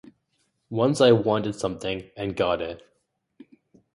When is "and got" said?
2.17-2.59